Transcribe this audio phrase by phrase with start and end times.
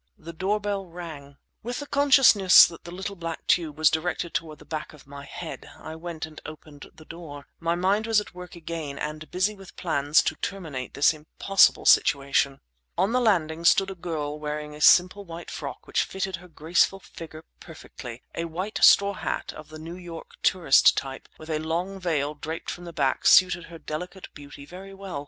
[0.17, 1.37] The door bell rang.
[1.61, 5.69] With the consciousness that the black tube was directed toward the back of my head,
[5.77, 7.45] I went and opened the door.
[7.59, 12.61] My mind was at work again, and busy with plans to terminate this impossible situation.
[12.97, 16.99] On the landing stood a girl wearing a simple white frock which fitted her graceful
[16.99, 18.23] figure perfectly.
[18.33, 22.71] A white straw hat, of the New York tourist type, with a long veil draped
[22.71, 25.19] from the back suited her delicate beauty very well.